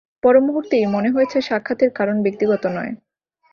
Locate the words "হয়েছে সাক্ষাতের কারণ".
1.09-2.15